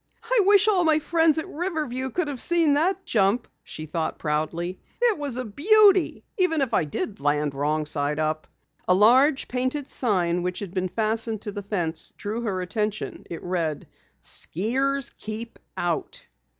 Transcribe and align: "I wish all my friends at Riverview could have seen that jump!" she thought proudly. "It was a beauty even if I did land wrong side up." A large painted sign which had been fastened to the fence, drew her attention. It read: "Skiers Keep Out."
"I 0.23 0.41
wish 0.45 0.67
all 0.67 0.83
my 0.83 0.97
friends 0.97 1.37
at 1.37 1.47
Riverview 1.47 2.09
could 2.09 2.27
have 2.27 2.41
seen 2.41 2.73
that 2.73 3.05
jump!" 3.05 3.47
she 3.63 3.85
thought 3.85 4.17
proudly. 4.17 4.79
"It 4.99 5.19
was 5.19 5.37
a 5.37 5.45
beauty 5.45 6.23
even 6.39 6.61
if 6.61 6.73
I 6.73 6.85
did 6.85 7.19
land 7.19 7.53
wrong 7.53 7.85
side 7.85 8.17
up." 8.17 8.47
A 8.87 8.95
large 8.95 9.47
painted 9.47 9.85
sign 9.87 10.41
which 10.41 10.57
had 10.57 10.73
been 10.73 10.89
fastened 10.89 11.41
to 11.43 11.51
the 11.51 11.61
fence, 11.61 12.13
drew 12.17 12.41
her 12.41 12.61
attention. 12.61 13.25
It 13.29 13.43
read: 13.43 13.85
"Skiers 14.23 15.11
Keep 15.19 15.59
Out." 15.77 16.25